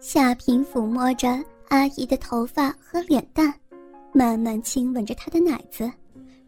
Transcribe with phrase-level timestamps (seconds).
[0.00, 1.28] 夏萍抚摸着
[1.68, 3.52] 阿姨的头发和脸蛋，
[4.12, 5.90] 慢慢亲吻着她的奶子，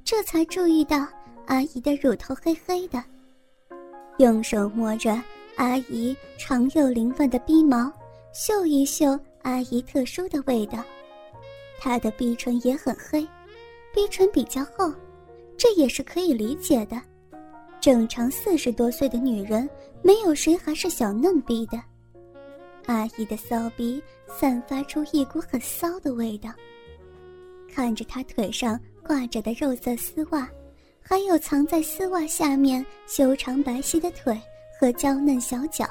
[0.05, 1.07] 这才注意到
[1.47, 3.03] 阿姨的乳头黑黑的。
[4.19, 5.21] 用手摸着
[5.57, 7.91] 阿姨长又凌乱的鼻毛，
[8.33, 10.83] 嗅一嗅阿姨特殊的味道。
[11.79, 13.23] 她的鼻唇也很黑，
[13.95, 14.93] 鼻唇比较厚，
[15.57, 17.01] 这也是可以理解的。
[17.81, 19.69] 正常四十多岁的女人，
[20.03, 21.81] 没有谁还是小嫩逼的。
[22.87, 26.51] 阿姨的骚逼散发出一股很骚的味道。
[27.73, 30.49] 看着她腿上挂着的肉色丝袜。
[31.09, 34.37] 还有藏在丝袜下面修长白皙的腿
[34.77, 35.89] 和娇嫩小脚，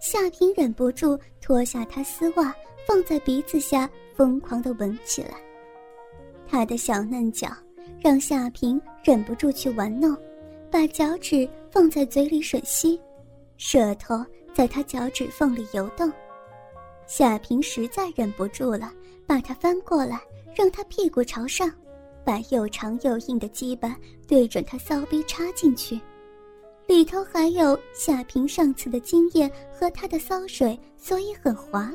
[0.00, 2.52] 夏平忍不住脱下她丝袜，
[2.84, 5.36] 放在鼻子下疯狂地闻起来。
[6.48, 7.46] 她的小嫩脚
[8.00, 10.16] 让夏平忍不住去玩弄，
[10.68, 13.00] 把脚趾放在嘴里吮吸，
[13.56, 14.16] 舌头
[14.60, 16.12] 在他脚趾缝里游动。
[17.06, 18.92] 夏萍实在忍不住了，
[19.26, 20.20] 把他翻过来，
[20.54, 21.72] 让他屁股朝上。
[22.26, 23.96] 把又长又硬的鸡巴
[24.28, 25.98] 对准他骚逼插进去，
[26.86, 31.90] 里头还有夏平上次的经验和他的骚水，所以很滑。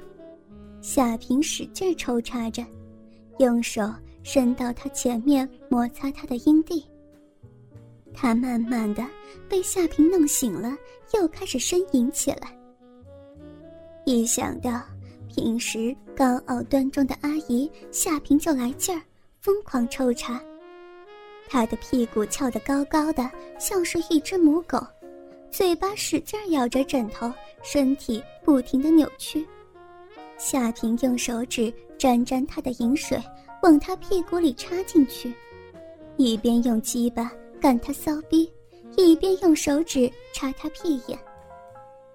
[0.81, 2.65] 夏平使劲抽插着，
[3.37, 3.83] 用手
[4.23, 6.83] 伸到他前面摩擦他的阴蒂。
[8.15, 9.05] 他慢慢的
[9.49, 10.75] 被夏萍弄醒了，
[11.13, 12.57] 又开始呻吟起来。
[14.05, 14.81] 一想到
[15.27, 19.01] 平时高傲端庄的阿姨，夏萍就来劲儿。
[19.41, 20.41] 疯狂抽插，
[21.47, 24.83] 他的屁股翘得高高的，像是一只母狗，
[25.51, 29.45] 嘴巴使劲咬着枕头，身体不停的扭曲。
[30.39, 33.21] 夏萍用手指沾沾他的饮水，
[33.61, 35.31] 往他屁股里插进去，
[36.17, 37.31] 一边用鸡巴
[37.65, 38.47] 干他骚逼，
[38.95, 41.17] 一边用手指插他屁眼。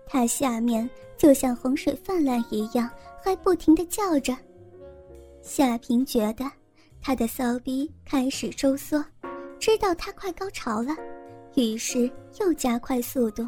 [0.07, 2.89] 他下面就像洪水泛滥一样，
[3.21, 4.33] 还不停地叫着。
[5.43, 6.45] 夏平觉得。
[7.03, 9.05] 他的骚逼开始收缩，
[9.59, 10.95] 知道他快高潮了，
[11.57, 12.09] 于是
[12.39, 13.43] 又加快速度。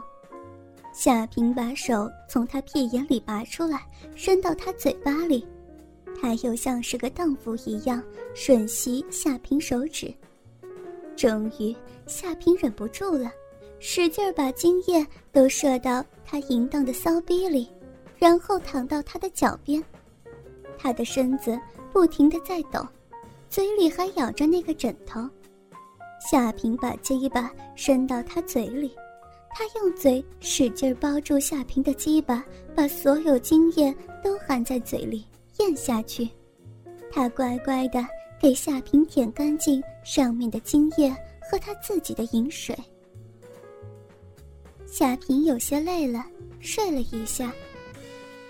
[0.93, 3.87] 夏平把手从他屁眼里拔出来，
[4.17, 5.47] 伸到他嘴巴里，
[6.21, 8.03] 他又像是个荡妇一样
[8.35, 10.13] 吮吸夏平手指。
[11.17, 11.75] 终于，
[12.07, 13.31] 夏平忍不住了，
[13.79, 17.69] 使劲把精液都射到他淫荡的骚逼里，
[18.19, 19.83] 然后躺到他的脚边，
[20.79, 21.59] 他的身子
[21.93, 22.87] 不停地在抖。
[23.49, 25.29] 嘴里还咬着那个枕头，
[26.31, 28.97] 夏平把鸡巴伸到他嘴里，
[29.51, 32.43] 他用嘴使劲包住夏平的鸡巴，
[32.75, 33.95] 把所有精液
[34.25, 35.27] 都含在嘴里
[35.59, 36.27] 咽下去。
[37.11, 38.03] 他乖乖的
[38.43, 41.09] 给夏萍舔干净上面的精液
[41.49, 42.77] 和他自己的饮水。
[44.85, 46.27] 夏萍有些累了，
[46.59, 47.53] 睡了一下，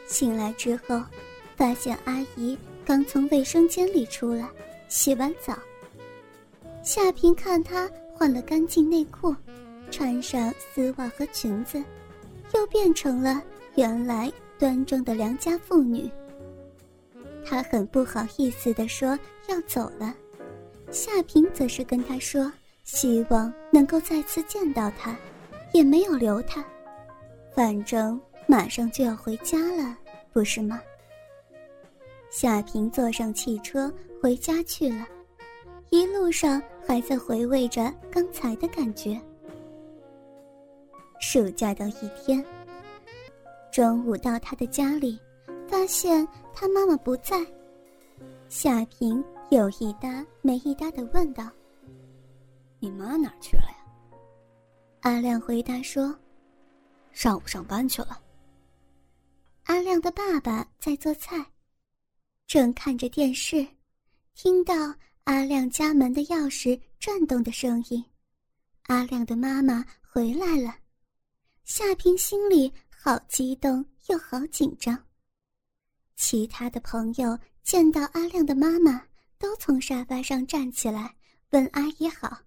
[0.07, 1.03] 醒来之后，
[1.57, 4.49] 发现阿姨刚从卫生间里出来。
[4.89, 5.59] 洗完澡，
[6.83, 9.35] 夏萍看她换了干净内裤，
[9.91, 11.83] 穿上丝袜和裙子，
[12.55, 13.43] 又变成了
[13.75, 16.11] 原来端庄的良家妇女。
[17.45, 20.15] 他很不好意思地说要走了，
[20.91, 22.51] 夏萍则是跟他说
[22.85, 25.17] 希望能够再次见到他，
[25.73, 26.65] 也没有留他，
[27.55, 29.97] 反正马上就要回家了，
[30.33, 30.81] 不是吗？
[32.31, 33.93] 夏平坐上汽车
[34.23, 35.07] 回家去了，
[35.91, 39.21] 一路上还在回味着刚才的感觉。
[41.21, 42.45] 暑假的一天，
[43.71, 45.21] 中午到他的家里，
[45.73, 47.43] 发现他妈妈不在。
[48.51, 51.51] 夏萍有一搭没一搭的问道
[52.79, 54.19] ：“你妈哪儿去了呀？”
[55.01, 56.15] 阿亮回答说
[57.11, 58.21] ：“上午上班去了。”
[59.65, 61.43] 阿亮的爸爸在做菜。
[62.47, 63.67] 正看着电视，
[64.35, 64.75] 听到
[65.25, 68.05] 阿亮家门的钥匙转动的声音，
[68.89, 70.77] 阿亮的妈妈回来了。
[71.65, 75.03] 夏萍心里好激动又好紧张。
[76.17, 79.07] 其他的朋友见到阿亮的妈妈，
[79.39, 81.17] 都从沙发上站起来
[81.51, 82.39] 问阿姨好。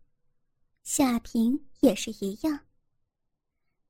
[0.84, 2.60] 夏平也是一样。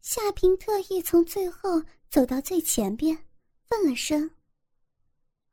[0.01, 3.17] 夏平特意从最后走到最前边，
[3.69, 4.29] 问了声。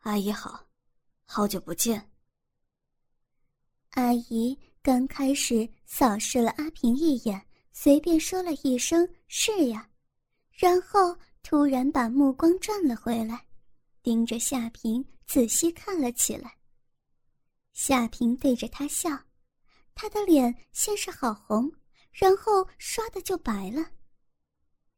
[0.00, 0.66] 阿姨好，
[1.24, 2.10] 好久不见。
[3.90, 9.88] 阿姨刚开始扫视了阿平一眼，随便说了一声“是呀”，
[10.52, 13.46] 然后突然把目光转了回来，
[14.02, 16.56] 盯着夏平仔细看了起来。
[17.72, 19.10] 夏平对着他笑，
[19.94, 21.72] 他的脸先是好红，
[22.12, 23.86] 然后唰的就白了。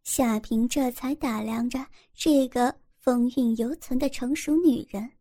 [0.02, 2.74] 夏平这才打量着这个。
[3.04, 5.12] 风韵犹存的成熟女人。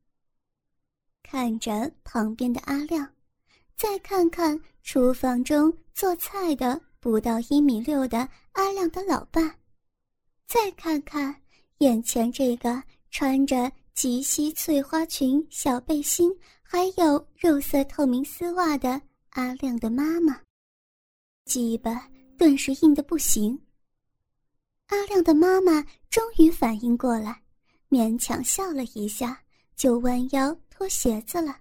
[1.22, 3.14] 看着旁边的阿亮，
[3.76, 8.20] 再看看厨房中做菜的不到一米六的
[8.54, 9.58] 阿亮的老爸，
[10.48, 11.42] 再看看
[11.80, 12.82] 眼前这个
[13.14, 19.00] 穿着极西翠花裙、小背心，还有肉色透明丝袜的
[19.30, 20.42] 阿亮的妈妈，
[21.46, 23.56] 鸡巴顿时硬的不行。
[24.88, 27.44] 阿亮的妈妈终于反应过来，
[27.88, 29.44] 勉强笑了一下，
[29.76, 31.60] 就弯腰脱鞋子了。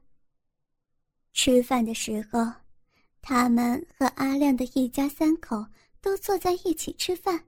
[1.34, 2.50] 吃饭的时候，
[3.20, 5.66] 他们和阿亮的一家三口
[6.00, 7.44] 都坐在一起吃饭。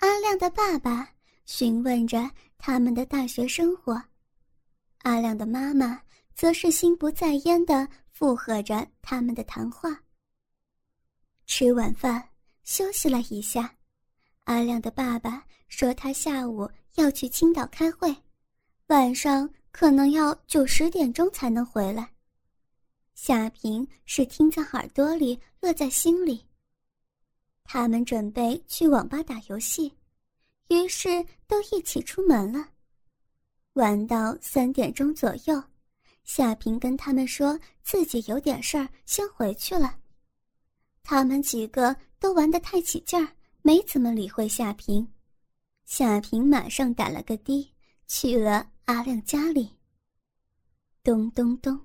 [0.00, 1.14] 阿亮的爸爸
[1.52, 4.00] 询问着他们的大学生活，
[4.98, 6.00] 阿亮的妈妈
[6.32, 10.00] 则是心不在焉的附和着他们的谈话。
[11.46, 12.30] 吃晚饭，
[12.62, 13.74] 休息了一下。
[14.44, 18.16] 阿亮的爸爸说：“他下午要去青岛开会，
[18.86, 22.12] 晚上可能要九十点钟才能回来。”
[23.16, 26.46] 夏平是听在耳朵里，乐在心里。
[27.64, 29.92] 他们准备去网吧打游戏，
[30.70, 31.08] 于是
[31.46, 32.70] 都一起出门了。
[33.74, 35.62] 玩到三点钟左右，
[36.24, 39.98] 夏平跟他们说自己有点事儿，先回去了。
[41.02, 43.28] 他们几个都玩得太起劲儿。
[43.62, 45.06] 没怎么理会夏平，
[45.84, 47.70] 夏平马上打了个的，
[48.06, 49.76] 去了阿亮家里。
[51.04, 51.78] 咚咚咚，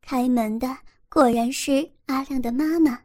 [0.00, 0.74] 开门的
[1.10, 2.98] 果然是阿亮的妈妈，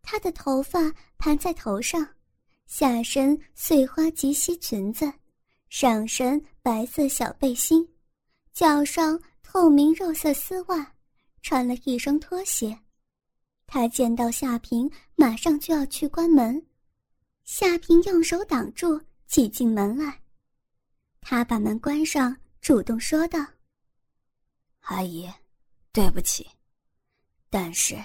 [0.00, 2.13] 她的头发盘在头上，
[2.66, 5.12] 下身碎花及膝裙子，
[5.68, 7.88] 上身白色小背心，
[8.52, 10.94] 脚上透明肉色丝袜，
[11.42, 12.78] 穿了一双拖鞋。
[13.66, 16.64] 他见到夏平，马上就要去关门。
[17.44, 20.20] 夏平用手挡住，挤进门来。
[21.20, 23.38] 他把门关上，主动说道
[24.80, 25.30] ：“阿姨，
[25.92, 26.48] 对不起，
[27.50, 27.96] 但是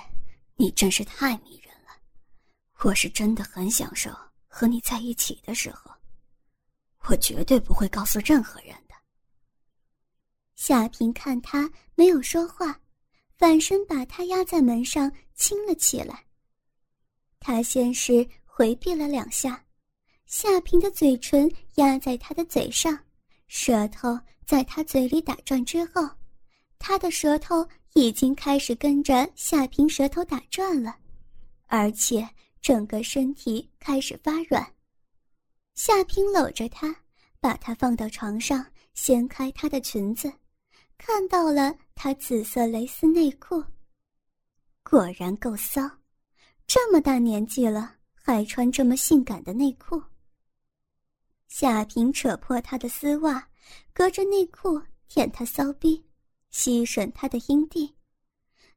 [0.55, 1.91] 你真是太迷人了，
[2.83, 4.09] 我是真的很享受
[4.49, 5.89] 和你在一起的时候，
[7.05, 8.95] 我绝对不会告诉任何人的。”
[10.57, 12.81] 夏平看他没有说话，
[13.37, 16.25] 反身把他压在门上亲了起来。
[17.39, 18.27] 他先是。
[18.59, 19.65] 回避了两下，
[20.25, 22.99] 夏平的嘴唇压在他的嘴上，
[23.47, 26.05] 舌头在他嘴里打转之后，
[26.77, 30.93] 他的舌头已经开始跟着夏平舌头打转了，
[31.67, 32.29] 而且
[32.61, 34.73] 整个身体开始发软。
[35.75, 36.95] 夏平搂着他，
[37.39, 40.31] 把他放到床上，掀开他的裙子，
[40.97, 43.63] 看到了他紫色蕾丝内裤，
[44.83, 45.81] 果然够骚，
[46.67, 47.95] 这么大年纪了。
[48.21, 49.99] 还穿这么性感的内裤。
[51.47, 53.49] 夏平扯破他的丝袜，
[53.91, 56.05] 隔着内裤舔他骚逼，
[56.51, 57.91] 吸吮他的阴蒂。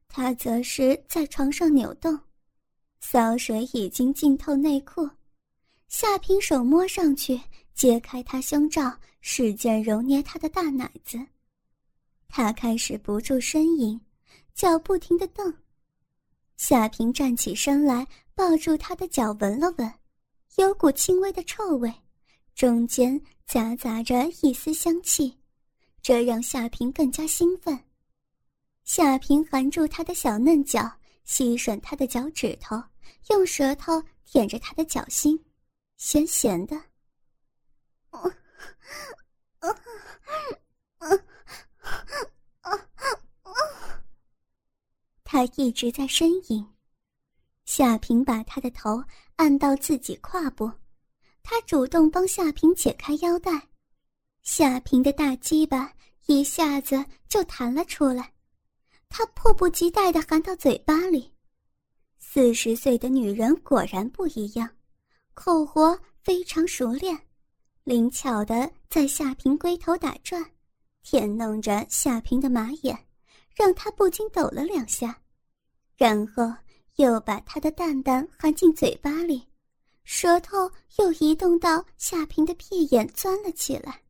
[0.07, 2.19] 他则是在床上扭动，
[3.05, 5.07] 骚水已经浸透内裤。
[5.89, 7.39] 夏平手摸上去，
[7.75, 11.19] 揭开他胸罩，使劲揉捏他的大奶子。
[12.29, 13.99] 他开始不住呻吟，
[14.55, 15.53] 脚不停地蹬。
[16.57, 18.07] 夏平站起身来。
[18.35, 19.93] 抱住他的脚闻了闻，
[20.55, 21.93] 有股轻微的臭味，
[22.55, 25.37] 中间夹杂着一丝香气，
[26.01, 27.79] 这让夏平更加兴奋。
[28.85, 30.91] 夏平含住他的小嫩脚，
[31.25, 32.75] 吸吮他的脚趾头，
[33.29, 35.43] 用舌头舔着他的脚心，
[35.97, 36.81] 咸咸的。
[45.23, 46.67] 他一直在呻吟。
[47.65, 49.03] 夏平把他的头
[49.37, 50.71] 按到自己胯部，
[51.41, 53.69] 他主动帮夏平解开腰带，
[54.43, 55.91] 夏平的大鸡巴
[56.27, 58.31] 一下子就弹了出来，
[59.09, 61.32] 他迫不及待地含到嘴巴里。
[62.33, 64.67] 四十岁的女人果然不一样，
[65.35, 67.15] 口活非常熟练，
[67.83, 70.43] 灵巧的在夏平龟头打转，
[71.03, 72.97] 舔弄着夏平的马眼，
[73.55, 75.21] 让他不禁抖了两下，
[75.95, 76.51] 然后。
[76.95, 79.47] 又把他的蛋蛋含进嘴巴里，
[80.03, 84.01] 舌头又移动到夏平的屁眼钻了起来。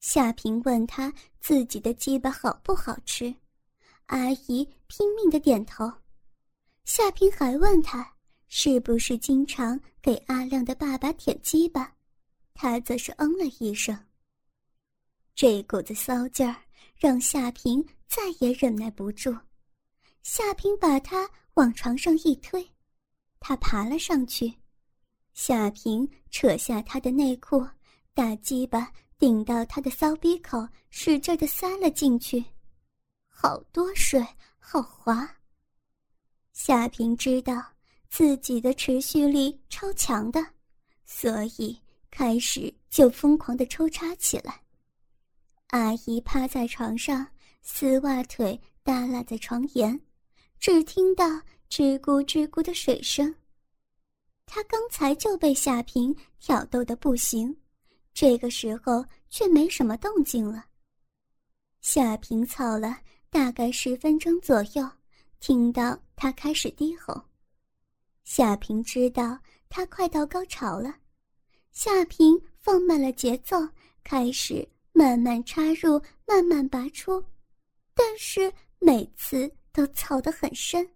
[0.00, 3.34] 夏平问他自己的鸡巴好不好吃，
[4.06, 5.90] 阿姨拼命的点头。
[6.88, 8.14] 夏平还问他
[8.46, 11.94] 是不是经常给阿亮的爸爸舔鸡巴，
[12.54, 14.06] 他则是嗯了一声。
[15.34, 16.56] 这股子骚劲儿
[16.96, 19.38] 让夏平再也忍耐不住，
[20.22, 21.28] 夏平把他。
[21.54, 22.64] 往床上一推，
[23.40, 24.54] 他爬了上去。
[25.34, 27.66] 夏平扯下他的内裤，
[28.14, 32.42] 大鸡巴顶到他的骚逼口，使劲的塞了进去，
[33.26, 34.24] 好多水，
[34.60, 35.28] 好滑。
[36.60, 37.64] 夏平知道
[38.10, 40.44] 自己的持续力超强的，
[41.06, 44.60] 所以开始就疯狂的抽插起来。
[45.68, 47.24] 阿姨趴在床上，
[47.62, 49.98] 丝袜腿耷拉在床沿，
[50.58, 51.24] 只听到
[51.70, 53.32] 吱咕吱咕的水声。
[54.44, 57.56] 他刚才就被夏平挑逗的不行，
[58.12, 60.64] 这个时候却没什么动静了。
[61.82, 62.98] 夏平操了
[63.30, 64.90] 大概十分钟左右，
[65.40, 67.22] 听到他开始低吼。
[68.24, 70.94] 夏平知道他快到高潮了，
[71.72, 73.56] 夏平放慢了节奏，
[74.02, 74.68] 开始。
[74.90, 77.24] 慢慢插入，慢慢拔出，
[77.94, 80.90] 但是每次都操得很深，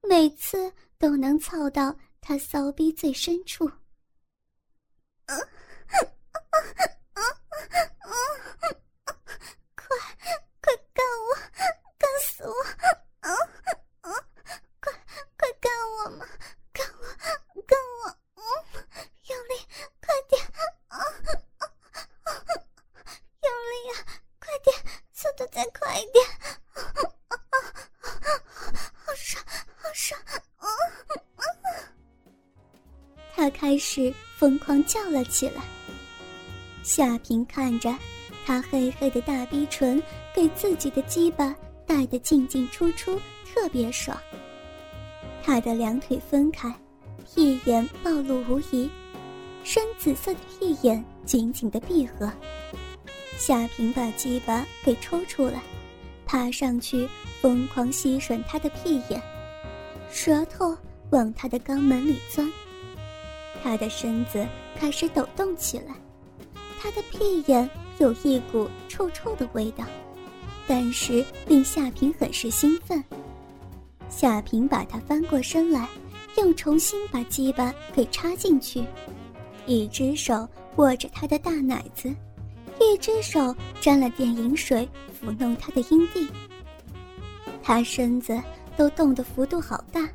[0.00, 3.66] 每次都能操到他骚逼最深处。
[9.76, 9.86] 快，
[10.62, 11.36] 快干我，
[11.98, 12.54] 干死我
[15.96, 16.26] 我吗？
[16.72, 17.02] 跟我，
[17.66, 18.42] 跟我，嗯，
[19.28, 19.52] 用力，
[20.00, 20.42] 快点，
[20.88, 21.62] 啊啊啊
[22.24, 22.28] 啊！
[23.42, 23.96] 用力啊，
[24.40, 24.76] 快点，
[25.12, 26.26] 速度再快一点，
[26.74, 26.82] 啊
[27.28, 27.56] 啊啊！
[29.06, 29.44] 好爽，
[29.76, 30.20] 好爽，
[30.58, 30.66] 啊
[31.36, 31.42] 啊！
[33.36, 35.62] 他开始疯狂叫了起来。
[36.82, 37.96] 夏平看着
[38.44, 40.02] 他黑黑的大逼唇，
[40.34, 41.54] 给自己的鸡巴
[41.86, 44.20] 带的进进出出，特别爽。
[45.46, 46.74] 他的两腿分开，
[47.28, 48.90] 屁眼暴露无遗，
[49.62, 52.32] 深紫色的屁眼紧紧的闭合。
[53.36, 55.60] 夏平把鸡巴给抽出来，
[56.24, 57.06] 爬上去
[57.42, 59.20] 疯狂吸吮他的屁眼，
[60.10, 60.74] 舌头
[61.10, 62.50] 往他的肛门里钻。
[63.62, 65.94] 他的身子开始抖动起来，
[66.80, 69.84] 他的屁眼有一股臭臭的味道，
[70.66, 73.04] 但是令夏平很是兴奋。
[74.16, 75.88] 夏平把他翻过身来，
[76.38, 78.84] 又重新把鸡巴给插进去，
[79.66, 82.14] 一只手握着他的大奶子，
[82.80, 84.88] 一只手沾了点饮水
[85.20, 86.28] 抚弄他的阴蒂。
[87.60, 88.40] 他身子
[88.76, 90.08] 都动的幅度好大。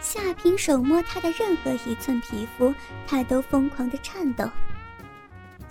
[0.00, 2.74] 夏平手摸他的任何一寸皮肤，
[3.06, 4.44] 他都疯狂的颤抖。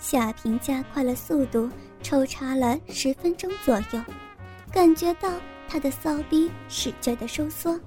[0.00, 1.70] 夏平加快了速度，
[2.02, 4.02] 抽插了十分钟左右，
[4.72, 5.30] 感觉到
[5.68, 7.78] 他的骚逼使劲的收缩，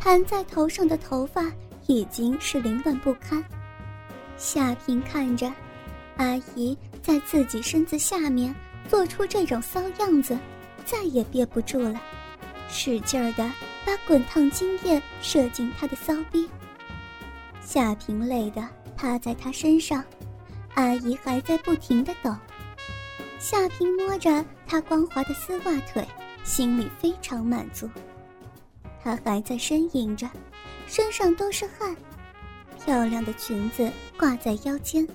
[0.00, 1.50] 盘在头上的头发
[1.86, 3.44] 已经是凌乱不堪。
[4.36, 5.52] 夏平看着
[6.16, 8.54] 阿姨在自己身子下面
[8.88, 10.38] 做出这种骚样子，
[10.84, 12.00] 再也憋不住了，
[12.68, 13.50] 使劲儿的。
[13.86, 16.48] 把滚烫精液射进他的骚逼，
[17.60, 20.02] 夏平累的趴在他身上，
[20.72, 22.34] 阿姨还在不停的抖。
[23.38, 26.02] 夏平摸着她光滑的丝袜腿，
[26.44, 27.90] 心里非常满足。
[29.02, 30.30] 她还在呻吟着，
[30.86, 31.96] 身上都是汗，
[32.84, 35.06] 漂亮的裙子挂在腰间。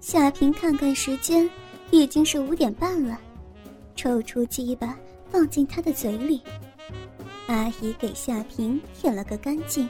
[0.00, 1.48] 夏平看看时间，
[1.90, 3.18] 已经是五点半了，
[3.94, 4.96] 抽出鸡巴
[5.30, 6.42] 放进他的嘴里。
[7.46, 9.88] 阿姨给夏平舔了个干净，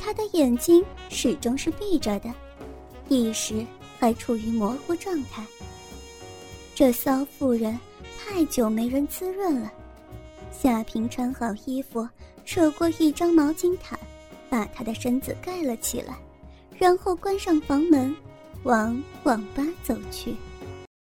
[0.00, 2.32] 她的眼睛始终是闭着的，
[3.08, 3.64] 意识
[3.98, 5.44] 还处于模糊状态。
[6.74, 7.78] 这骚妇人
[8.26, 9.70] 太久没人滋润了。
[10.50, 12.08] 夏平穿好衣服，
[12.46, 13.98] 扯过一张毛巾毯，
[14.48, 16.16] 把她的身子盖了起来，
[16.78, 18.16] 然后关上房门，
[18.62, 20.34] 往网吧走去。